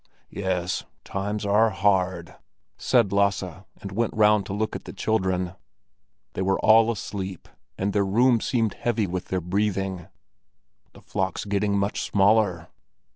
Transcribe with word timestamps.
"Yes, 0.31 0.83
times 1.03 1.45
are 1.45 1.69
hard!" 1.69 2.35
said 2.75 3.13
Lasse, 3.13 3.43
and 3.77 3.91
went 3.91 4.15
round 4.17 4.47
to 4.47 4.53
look 4.53 4.75
at 4.75 4.85
the 4.85 4.93
children. 4.93 5.53
They 6.33 6.41
were 6.41 6.57
all 6.61 6.89
asleep, 6.89 7.47
and 7.77 7.93
their 7.93 8.03
room 8.03 8.41
seemed 8.41 8.73
heavy 8.73 9.05
with 9.05 9.25
their 9.25 9.41
breathing. 9.41 10.07
"The 10.93 11.01
flock's 11.01 11.45
getting 11.45 11.77
much 11.77 12.01
smaller." 12.01 12.69